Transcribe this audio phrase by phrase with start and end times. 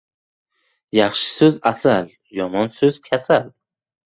[0.99, 2.09] •Yaxshi so‘z― asal,
[2.39, 3.49] yomon so‘z― kasal.